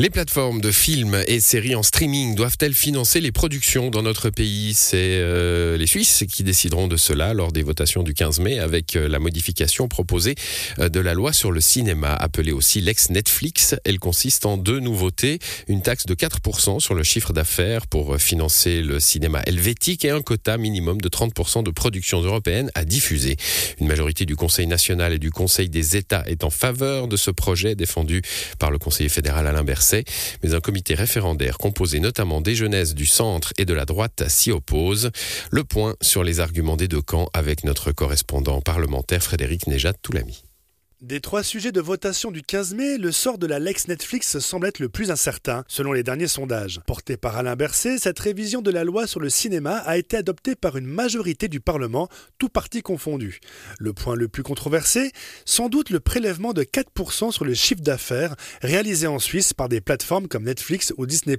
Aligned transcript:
Les 0.00 0.10
plateformes 0.10 0.60
de 0.60 0.72
films 0.72 1.22
et 1.28 1.38
séries 1.38 1.76
en 1.76 1.84
streaming 1.84 2.34
doivent-elles 2.34 2.74
financer 2.74 3.20
les 3.20 3.30
productions 3.30 3.90
dans 3.90 4.02
notre 4.02 4.28
pays? 4.28 4.74
C'est 4.74 4.96
euh, 4.98 5.76
les 5.76 5.86
Suisses 5.86 6.24
qui 6.28 6.42
décideront 6.42 6.88
de 6.88 6.96
cela 6.96 7.32
lors 7.32 7.52
des 7.52 7.62
votations 7.62 8.02
du 8.02 8.12
15 8.12 8.40
mai 8.40 8.58
avec 8.58 8.96
euh, 8.96 9.08
la 9.08 9.20
modification 9.20 9.86
proposée 9.86 10.34
euh, 10.80 10.88
de 10.88 10.98
la 10.98 11.14
loi 11.14 11.32
sur 11.32 11.52
le 11.52 11.60
cinéma, 11.60 12.12
appelée 12.12 12.50
aussi 12.50 12.80
l'ex-Netflix. 12.80 13.76
Elle 13.84 14.00
consiste 14.00 14.46
en 14.46 14.56
deux 14.56 14.80
nouveautés, 14.80 15.38
une 15.68 15.80
taxe 15.80 16.06
de 16.06 16.16
4% 16.16 16.80
sur 16.80 16.94
le 16.94 17.04
chiffre 17.04 17.32
d'affaires 17.32 17.86
pour 17.86 18.16
financer 18.16 18.82
le 18.82 18.98
cinéma 18.98 19.42
helvétique 19.46 20.04
et 20.04 20.10
un 20.10 20.22
quota 20.22 20.58
minimum 20.58 21.00
de 21.00 21.08
30% 21.08 21.62
de 21.62 21.70
productions 21.70 22.20
européennes 22.20 22.72
à 22.74 22.84
diffuser. 22.84 23.36
Une 23.80 23.86
majorité 23.86 24.26
du 24.26 24.34
Conseil 24.34 24.66
national 24.66 25.12
et 25.12 25.20
du 25.20 25.30
Conseil 25.30 25.68
des 25.68 25.96
États 25.96 26.24
est 26.26 26.42
en 26.42 26.50
faveur 26.50 27.06
de 27.06 27.16
ce 27.16 27.30
projet 27.30 27.76
défendu 27.76 28.22
par 28.58 28.72
le 28.72 28.78
conseiller 28.80 29.08
fédéral 29.08 29.46
Alain 29.46 29.62
Berset 29.62 29.83
mais 30.42 30.54
un 30.54 30.60
comité 30.60 30.94
référendaire 30.94 31.58
composé 31.58 32.00
notamment 32.00 32.40
des 32.40 32.54
jeunesses 32.54 32.94
du 32.94 33.06
centre 33.06 33.52
et 33.58 33.64
de 33.64 33.74
la 33.74 33.84
droite 33.84 34.24
s'y 34.28 34.50
oppose. 34.50 35.10
Le 35.50 35.64
point 35.64 35.94
sur 36.00 36.24
les 36.24 36.40
arguments 36.40 36.76
des 36.76 36.88
deux 36.88 37.02
camps 37.02 37.28
avec 37.32 37.64
notre 37.64 37.92
correspondant 37.92 38.60
parlementaire 38.60 39.22
Frédéric 39.22 39.66
Néjat-Toulami. 39.66 40.42
Des 41.02 41.20
trois 41.20 41.42
sujets 41.42 41.72
de 41.72 41.80
votation 41.80 42.30
du 42.30 42.40
15 42.40 42.74
mai, 42.74 42.98
le 42.98 43.10
sort 43.10 43.36
de 43.36 43.46
la 43.46 43.58
Lex 43.58 43.88
Netflix 43.88 44.38
semble 44.38 44.68
être 44.68 44.78
le 44.78 44.88
plus 44.88 45.10
incertain, 45.10 45.64
selon 45.66 45.92
les 45.92 46.04
derniers 46.04 46.28
sondages. 46.28 46.80
Porté 46.86 47.16
par 47.16 47.36
Alain 47.36 47.56
Berset, 47.56 47.98
cette 47.98 48.18
révision 48.18 48.62
de 48.62 48.70
la 48.70 48.84
loi 48.84 49.06
sur 49.06 49.20
le 49.20 49.28
cinéma 49.28 49.76
a 49.78 49.98
été 49.98 50.16
adoptée 50.16 50.54
par 50.54 50.76
une 50.76 50.86
majorité 50.86 51.48
du 51.48 51.60
Parlement, 51.60 52.08
tout 52.38 52.48
parti 52.48 52.80
confondu. 52.80 53.40
Le 53.78 53.92
point 53.92 54.14
le 54.14 54.28
plus 54.28 54.44
controversé, 54.44 55.10
sans 55.44 55.68
doute 55.68 55.90
le 55.90 55.98
prélèvement 55.98 56.52
de 56.52 56.62
4% 56.62 57.32
sur 57.32 57.44
le 57.44 57.54
chiffre 57.54 57.82
d'affaires 57.82 58.36
réalisé 58.62 59.08
en 59.08 59.18
Suisse 59.18 59.52
par 59.52 59.68
des 59.68 59.80
plateformes 59.80 60.28
comme 60.28 60.44
Netflix 60.44 60.94
ou 60.96 61.06
Disney+. 61.06 61.36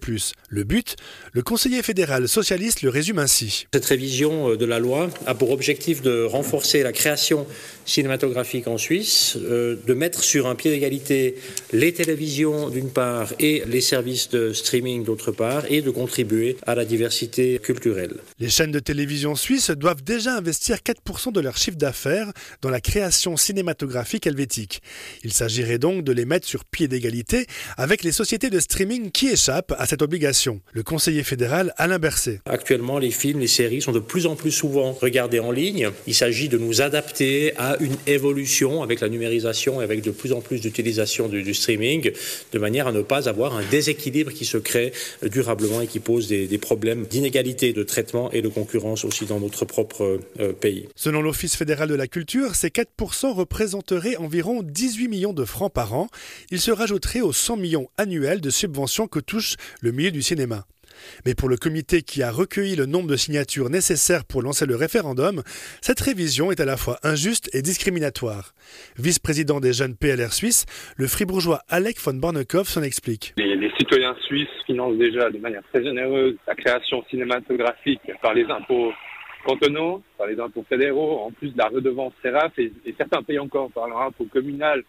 Le 0.49 0.63
but, 0.63 0.97
le 1.31 1.41
conseiller 1.41 1.81
fédéral 1.81 2.27
socialiste 2.27 2.81
le 2.81 2.89
résume 2.89 3.19
ainsi. 3.19 3.66
Cette 3.73 3.85
révision 3.85 4.51
euh, 4.51 4.57
de 4.57 4.66
la 4.66 4.79
loi 4.79 5.09
a 5.25 5.33
pour 5.33 5.51
objectif 5.51 6.01
de 6.01 6.23
renforcer 6.23 6.83
la 6.83 6.91
création 6.91 7.47
cinématographique 7.85 8.67
en 8.67 8.77
Suisse, 8.77 9.38
euh, 9.55 9.75
de 9.87 9.93
mettre 9.93 10.23
sur 10.23 10.47
un 10.47 10.55
pied 10.55 10.71
d'égalité 10.71 11.35
les 11.71 11.93
télévisions 11.93 12.69
d'une 12.69 12.89
part 12.89 13.33
et 13.39 13.63
les 13.67 13.81
services 13.81 14.29
de 14.29 14.53
streaming 14.53 15.03
d'autre 15.03 15.31
part 15.31 15.63
et 15.69 15.81
de 15.81 15.89
contribuer 15.89 16.57
à 16.65 16.75
la 16.75 16.85
diversité 16.85 17.59
culturelle. 17.59 18.15
Les 18.39 18.49
chaînes 18.49 18.71
de 18.71 18.79
télévision 18.79 19.35
suisses 19.35 19.71
doivent 19.71 20.03
déjà 20.03 20.35
investir 20.35 20.77
4% 20.77 21.31
de 21.31 21.39
leur 21.39 21.57
chiffre 21.57 21.77
d'affaires 21.77 22.31
dans 22.61 22.69
la 22.69 22.81
création 22.81 23.37
cinématographique 23.37 24.27
helvétique. 24.27 24.81
Il 25.23 25.31
s'agirait 25.31 25.79
donc 25.79 26.03
de 26.03 26.11
les 26.11 26.25
mettre 26.25 26.47
sur 26.47 26.65
pied 26.65 26.87
d'égalité 26.87 27.45
avec 27.77 28.03
les 28.03 28.11
sociétés 28.11 28.49
de 28.49 28.59
streaming 28.59 29.11
qui 29.11 29.27
échappent 29.29 29.73
à 29.77 29.85
cette 29.85 30.01
obligation. 30.01 30.61
Le 30.73 30.83
conseiller 30.83 31.23
fédéral 31.23 31.73
Alain 31.77 31.99
Berset. 31.99 32.41
Actuellement, 32.45 32.99
les 32.99 33.11
films, 33.11 33.39
les 33.39 33.47
séries 33.47 33.81
sont 33.81 33.91
de 33.91 33.99
plus 33.99 34.25
en 34.25 34.35
plus 34.35 34.51
souvent 34.51 34.91
regardés 34.93 35.39
en 35.39 35.51
ligne. 35.51 35.89
Il 36.07 36.15
s'agit 36.15 36.49
de 36.49 36.57
nous 36.57 36.81
adapter 36.81 37.53
à 37.57 37.77
une 37.79 37.95
évolution 38.07 38.83
avec 38.83 38.99
la 38.99 39.09
numérisation 39.09 39.34
et 39.36 39.83
avec 39.83 40.02
de 40.02 40.11
plus 40.11 40.33
en 40.33 40.41
plus 40.41 40.61
d'utilisation 40.61 41.28
du, 41.28 41.53
streaming, 41.53 42.11
de 42.52 42.59
manière 42.59 42.88
à 42.88 42.91
ne 42.91 43.02
pas 43.02 43.28
avoir 43.30 43.55
un 43.55 43.64
déséquilibre 43.69 44.31
qui 44.31 44.45
se 44.45 44.58
crée 44.58 44.94
durablement 45.23 45.81
et 45.81 45.88
qui 45.88 46.00
pose 46.00 46.28
des, 46.28 46.58
problèmes 46.58 47.05
d'inégalité 47.05 47.73
de 47.73 47.83
traitement 47.83 48.31
et 48.31 48.41
de 48.41 48.47
concurrence 48.47 49.03
aussi 49.03 49.25
dans 49.25 49.39
notre 49.39 49.66
propre 49.66 50.19
euh, 50.39 50.53
pays. 50.53 50.88
Selon 50.95 51.22
l'Office 51.22 51.56
fédéral 51.56 51.89
de 51.89 51.95
la 51.95 52.08
culture, 52.08 52.56
ces 52.56 52.69
4% 52.69 53.33
représenteraient 53.33 54.16
environ 54.16 54.63
18 54.63 55.08
millions 55.08 55.33
de 55.33 55.45
francs 55.45 55.72
par 55.72 55.94
an. 55.94 56.08
Ils 56.52 56.61
se 56.61 56.72
rajouteraient 56.72 57.22
aux 57.22 57.33
100 57.33 57.58
millions 57.58 57.89
annuels 57.97 58.41
de 58.41 58.50
subventions 58.50 59.08
que 59.08 59.19
touche 59.19 59.56
le 59.81 59.91
milieu 59.91 60.11
du 60.11 60.22
cinéma. 60.22 60.66
Mais 61.25 61.35
pour 61.35 61.49
le 61.49 61.57
comité 61.57 62.01
qui 62.01 62.23
a 62.23 62.31
recueilli 62.31 62.75
le 62.75 62.85
nombre 62.85 63.09
de 63.09 63.15
signatures 63.15 63.69
nécessaires 63.69 64.25
pour 64.25 64.41
lancer 64.41 64.66
le 64.66 64.75
référendum, 64.75 65.41
cette 65.81 66.00
révision 66.00 66.51
est 66.51 66.59
à 66.59 66.66
la 66.66 66.78
fois 66.78 66.97
injuste 67.03 67.50
et 67.53 67.61
discriminatoire. 67.61 68.53
Vice-président 68.97 69.59
des 69.59 69.73
jeunes 69.73 69.95
PLR 69.95 70.33
suisses, 70.33 70.66
le 70.97 71.07
fribourgeois 71.07 71.61
Alec 71.69 72.00
von 72.00 72.13
Barnekow 72.13 72.63
s'en 72.63 72.83
explique. 72.83 73.33
Les, 73.38 73.56
citoyens 73.78 74.16
suisses 74.25 74.47
financent 74.66 74.97
déjà 74.97 75.29
de 75.29 75.38
manière 75.38 75.61
très 75.72 75.83
généreuse 75.83 76.35
la 76.47 76.56
création 76.56 77.03
cinématographique 77.09 78.01
par 78.22 78.33
les 78.33 78.45
impôts 78.45 78.94
cantonaux, 79.45 80.01
par 80.17 80.27
les 80.27 80.39
impôts 80.39 80.66
fédéraux, 80.67 81.19
en 81.25 81.31
plus 81.31 81.50
de 81.50 81.57
la 81.57 81.67
redevance 81.67 82.13
CERAF, 82.23 82.57
et, 82.57 82.72
certains 82.97 83.22
payent 83.22 83.39
encore 83.39 83.69
par 83.72 83.88
leur 83.88 84.01
impôt 84.01 84.25
communal 84.31 84.83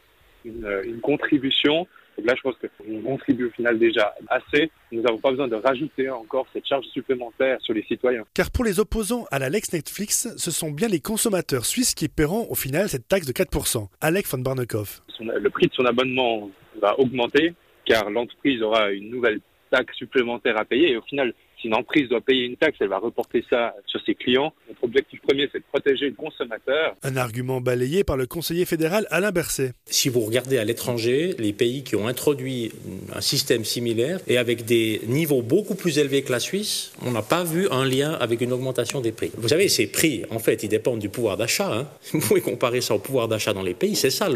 une 0.44 1.00
contribution 1.03 1.88
là, 2.25 2.34
je 2.37 2.43
pense 2.43 2.54
qu'on 2.56 3.03
contribue 3.03 3.47
au 3.47 3.50
final 3.50 3.78
déjà 3.78 4.15
assez. 4.28 4.71
Nous 4.93 5.03
n'avons 5.03 5.19
pas 5.19 5.31
besoin 5.31 5.49
de 5.49 5.56
rajouter 5.56 6.10
encore 6.10 6.47
cette 6.53 6.66
charge 6.66 6.84
supplémentaire 6.87 7.60
sur 7.60 7.75
les 7.75 7.82
citoyens. 7.84 8.25
Car 8.34 8.50
pour 8.50 8.65
les 8.65 8.81
opposants 8.81 9.27
à 9.31 9.38
la 9.38 9.49
Lex 9.49 9.72
Netflix, 9.72 10.28
ce 10.37 10.50
sont 10.50 10.71
bien 10.71 10.88
les 10.88 11.00
consommateurs 11.00 11.65
suisses 11.65 11.94
qui 11.94 12.09
paieront 12.09 12.47
au 12.50 12.55
final 12.55 12.88
cette 12.88 13.09
taxe 13.09 13.26
de 13.26 13.32
4%. 13.32 13.88
Alec 14.00 14.26
von 14.26 14.38
Barnekow. 14.38 14.84
Le 15.21 15.49
prix 15.50 15.66
de 15.66 15.72
son 15.75 15.84
abonnement 15.84 16.50
va 16.81 16.99
augmenter 16.99 17.55
car 17.84 18.10
l'entreprise 18.10 18.62
aura 18.62 18.91
une 18.91 19.10
nouvelle 19.10 19.41
taxe 19.71 19.97
supplémentaire 19.97 20.59
à 20.59 20.65
payer 20.65 20.93
et 20.93 20.97
au 20.97 21.03
final, 21.03 21.32
si 21.60 21.69
une 21.69 21.75
entreprise 21.75 22.09
doit 22.09 22.21
payer 22.21 22.44
une 22.44 22.56
taxe, 22.56 22.76
elle 22.81 22.88
va 22.88 22.99
reporter 22.99 23.44
ça 23.50 23.75
sur 23.87 24.00
ses 24.05 24.15
clients. 24.15 24.53
Notre 24.69 24.84
objectif 24.84 25.21
premier, 25.22 25.49
c'est 25.53 25.59
de 25.59 25.65
protéger 25.65 25.86
le 26.09 26.15
consommateur. 26.15 26.94
Un 27.03 27.17
argument 27.17 27.61
balayé 27.61 28.05
par 28.05 28.17
le 28.17 28.27
conseiller 28.27 28.65
fédéral 28.65 29.06
Alain 29.11 29.31
Berset. 29.31 29.72
Si 29.87 30.09
vous 30.09 30.21
regardez 30.21 30.59
à 30.59 30.65
l'étranger, 30.65 31.34
les 31.39 31.53
pays 31.53 31.83
qui 31.83 31.97
ont 31.97 32.06
introduit 32.06 32.72
un 33.15 33.21
système 33.21 33.65
similaire 33.65 34.21
et 34.27 34.39
avec 34.39 34.65
des 34.65 35.00
niveaux 35.06 35.43
beaucoup 35.43 35.75
plus 35.75 35.99
élevés 35.99 36.22
que 36.22 36.33
la 36.33 36.41
Suisse, 36.41 36.93
on 37.05 37.12
n'a 37.12 37.22
pas 37.22 37.44
vu 37.44 37.69
un 37.71 37.84
lien 37.84 38.12
avec 38.12 38.41
une 38.41 38.53
augmentation 38.53 39.00
des 39.00 39.12
prix. 39.12 39.31
Vous 39.37 39.49
savez, 39.49 39.69
ces 39.69 39.87
prix, 39.87 40.25
en 40.31 40.39
fait, 40.39 40.62
ils 40.62 40.69
dépendent 40.69 41.00
du 41.00 41.09
pouvoir 41.09 41.37
d'achat. 41.37 41.72
Hein. 41.72 41.89
Vous 42.12 42.21
pouvez 42.21 42.41
comparer 42.41 42.81
ça 42.81 42.94
au 42.94 42.99
pouvoir 42.99 43.28
d'achat 43.28 43.53
dans 43.53 43.62
les 43.62 43.75
pays, 43.75 43.97
c'est 43.97 44.11
ça 44.11 44.28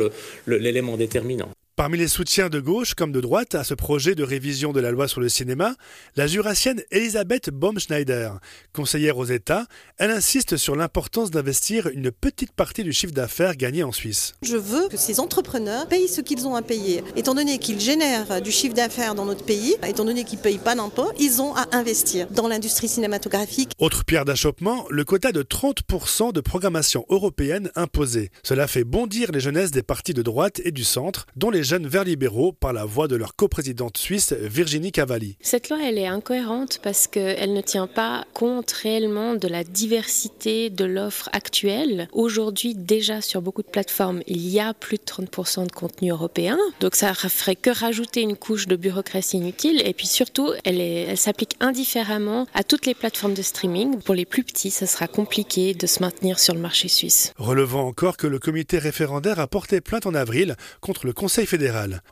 l'élément 0.47 0.97
déterminant. 0.97 1.51
Parmi 1.81 1.97
les 1.97 2.09
soutiens 2.09 2.51
de 2.51 2.61
gauche 2.61 2.93
comme 2.93 3.11
de 3.11 3.23
droite 3.23 3.55
à 3.55 3.65
ce 3.65 3.73
projet 3.73 4.15
de 4.15 4.23
révision 4.23 4.75
de 4.75 4.81
la 4.81 4.91
loi 4.91 5.09
sur 5.09 5.23
le 5.23 5.31
cinéma, 5.31 5.77
la 6.15 6.27
jurassienne 6.27 6.83
Elisabeth 6.91 7.49
Baumschneider, 7.49 8.33
conseillère 8.75 9.17
aux 9.17 9.25
États, 9.25 9.65
elle 9.97 10.11
insiste 10.11 10.59
sur 10.59 10.77
l'importance 10.77 11.31
d'investir 11.31 11.87
une 11.87 12.11
petite 12.11 12.53
partie 12.53 12.85
du 12.85 12.93
chiffre 12.93 13.15
d'affaires 13.15 13.57
gagné 13.57 13.83
en 13.83 13.93
Suisse. 13.93 14.35
Je 14.43 14.59
veux 14.59 14.89
que 14.89 14.99
ces 14.99 15.21
entrepreneurs 15.21 15.89
payent 15.89 16.07
ce 16.07 16.21
qu'ils 16.21 16.47
ont 16.47 16.55
à 16.55 16.61
payer. 16.61 17.03
Étant 17.17 17.35
donné 17.35 17.57
qu'ils 17.57 17.81
génèrent 17.81 18.43
du 18.43 18.51
chiffre 18.51 18.75
d'affaires 18.75 19.15
dans 19.15 19.25
notre 19.25 19.47
pays, 19.47 19.75
étant 19.89 20.05
donné 20.05 20.25
qu'ils 20.25 20.39
ne 20.39 20.45
payent 20.45 20.59
pas 20.59 20.75
d'impôts, 20.75 21.13
ils 21.19 21.41
ont 21.41 21.57
à 21.57 21.67
investir 21.73 22.27
dans 22.31 22.47
l'industrie 22.47 22.89
cinématographique. 22.89 23.73
Autre 23.79 24.05
pierre 24.05 24.27
d'achoppement, 24.27 24.85
le 24.91 25.05
quota 25.05 25.33
de 25.33 25.43
30% 25.43 26.35
de 26.35 26.41
programmation 26.43 27.07
européenne 27.09 27.71
imposée. 27.75 28.33
Cela 28.43 28.67
fait 28.67 28.85
bondir 28.85 29.33
les 29.33 29.41
jeunesses 29.41 29.71
des 29.71 29.83
partis 29.83 30.13
de 30.13 30.21
droite 30.21 30.61
et 30.63 30.73
du 30.73 30.85
centre, 30.85 31.25
dont 31.37 31.49
les 31.49 31.70
jeunes 31.71 31.87
verts 31.87 32.03
libéraux 32.03 32.51
par 32.51 32.73
la 32.73 32.85
voix 32.85 33.07
de 33.07 33.15
leur 33.15 33.37
coprésidente 33.37 33.97
suisse 33.97 34.33
Virginie 34.33 34.91
Cavalli. 34.91 35.37
Cette 35.41 35.69
loi, 35.69 35.79
elle 35.81 35.99
est 35.99 36.07
incohérente 36.09 36.81
parce 36.83 37.07
qu'elle 37.07 37.53
ne 37.53 37.61
tient 37.61 37.87
pas 37.87 38.25
compte 38.35 38.73
réellement 38.73 39.37
de 39.37 39.47
la 39.47 39.63
diversité 39.63 40.69
de 40.69 40.85
l'offre 40.85 41.29
actuelle. 41.33 42.09
Aujourd'hui, 42.11 42.75
déjà 42.75 43.21
sur 43.21 43.41
beaucoup 43.41 43.63
de 43.63 43.69
plateformes, 43.69 44.21
il 44.27 44.49
y 44.49 44.59
a 44.59 44.75
plus 44.75 44.97
de 44.97 45.05
30% 45.05 45.69
de 45.69 45.71
contenu 45.71 46.11
européen. 46.11 46.59
Donc 46.81 46.97
ça 46.97 47.15
ferait 47.15 47.55
que 47.55 47.71
rajouter 47.71 48.23
une 48.23 48.35
couche 48.35 48.67
de 48.67 48.75
bureaucratie 48.75 49.37
inutile. 49.37 49.81
Et 49.87 49.95
puis 49.95 50.09
surtout, 50.09 50.51
elle, 50.65 50.81
elle 50.81 51.17
s'applique 51.17 51.55
indifféremment 51.61 52.49
à 52.53 52.65
toutes 52.65 52.85
les 52.85 52.95
plateformes 52.95 53.35
de 53.35 53.43
streaming. 53.43 54.01
Pour 54.01 54.17
les 54.17 54.25
plus 54.25 54.43
petits, 54.43 54.73
ça 54.73 54.89
sera 54.89 55.07
compliqué 55.07 55.75
de 55.75 55.87
se 55.87 56.03
maintenir 56.03 56.41
sur 56.41 56.53
le 56.53 56.61
marché 56.61 56.89
suisse. 56.89 57.33
Relevant 57.37 57.87
encore 57.87 58.17
que 58.17 58.27
le 58.27 58.41
comité 58.41 58.79
référendaire 58.79 59.39
a 59.39 59.47
porté 59.47 59.81
plainte 59.81 60.07
en 60.07 60.15
avril 60.15 60.57
contre 60.81 61.07
le 61.07 61.13
Conseil 61.13 61.47
fédéral 61.47 61.60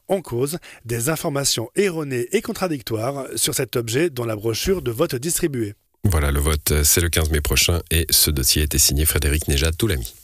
en 0.08 0.20
cause 0.20 0.58
des 0.84 1.08
informations 1.08 1.70
erronées 1.76 2.28
et 2.32 2.42
contradictoires 2.42 3.26
sur 3.36 3.54
cet 3.54 3.76
objet 3.76 4.10
dans 4.10 4.24
la 4.24 4.36
brochure 4.36 4.82
de 4.82 4.90
vote 4.90 5.14
distribuée. 5.14 5.74
Voilà, 6.04 6.30
le 6.30 6.40
vote, 6.40 6.82
c'est 6.84 7.00
le 7.00 7.08
15 7.08 7.30
mai 7.30 7.40
prochain 7.40 7.80
et 7.90 8.06
ce 8.10 8.30
dossier 8.30 8.62
a 8.62 8.64
été 8.64 8.78
signé 8.78 9.04
Frédéric 9.04 9.48
Néjat 9.48 9.72
Toulami. 9.72 10.14